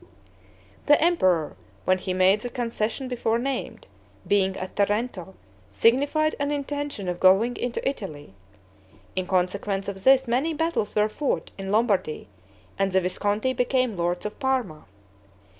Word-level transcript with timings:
The 0.87 0.99
emperor, 0.99 1.55
when 1.85 1.99
he 1.99 2.11
made 2.11 2.41
the 2.41 2.49
concession 2.49 3.07
before 3.07 3.37
named, 3.37 3.85
being 4.27 4.57
at 4.57 4.75
Tarento, 4.75 5.35
signified 5.69 6.35
an 6.39 6.49
intention 6.49 7.07
of 7.07 7.19
going 7.19 7.55
into 7.55 7.87
Italy. 7.87 8.33
In 9.15 9.27
consequence 9.27 9.87
of 9.87 10.03
this, 10.03 10.27
many 10.27 10.55
battles 10.55 10.95
were 10.95 11.07
fought 11.07 11.51
in 11.55 11.71
Lombardy, 11.71 12.29
and 12.79 12.91
the 12.91 13.01
Visconti 13.01 13.53
became 13.53 13.95
lords 13.95 14.25
of 14.25 14.39
Parma. 14.39 14.85